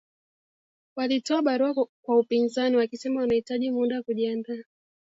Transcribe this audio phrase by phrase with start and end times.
[0.95, 4.63] Walitoa barua kwa upinzani wakisema wanahitaji muda kujiandaa